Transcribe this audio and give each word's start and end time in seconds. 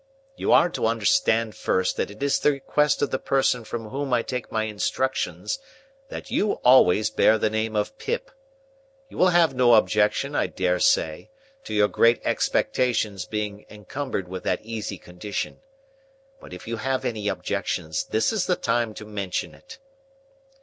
You 0.35 0.51
are 0.51 0.67
to 0.67 0.87
understand, 0.87 1.53
first, 1.55 1.95
that 1.97 2.09
it 2.09 2.23
is 2.23 2.39
the 2.39 2.53
request 2.53 3.03
of 3.03 3.11
the 3.11 3.19
person 3.19 3.63
from 3.63 3.89
whom 3.89 4.13
I 4.13 4.23
take 4.23 4.51
my 4.51 4.63
instructions 4.63 5.59
that 6.09 6.31
you 6.31 6.53
always 6.65 7.11
bear 7.11 7.37
the 7.37 7.51
name 7.51 7.75
of 7.75 7.95
Pip. 7.99 8.31
You 9.09 9.19
will 9.19 9.27
have 9.29 9.53
no 9.53 9.75
objection, 9.75 10.33
I 10.35 10.47
dare 10.47 10.79
say, 10.79 11.29
to 11.65 11.75
your 11.75 11.87
great 11.87 12.19
expectations 12.25 13.25
being 13.25 13.63
encumbered 13.69 14.27
with 14.27 14.41
that 14.41 14.63
easy 14.63 14.97
condition. 14.97 15.59
But 16.39 16.51
if 16.51 16.67
you 16.67 16.77
have 16.77 17.05
any 17.05 17.27
objection, 17.27 17.91
this 18.09 18.33
is 18.33 18.47
the 18.47 18.55
time 18.55 18.95
to 18.95 19.05
mention 19.05 19.53
it." 19.53 19.77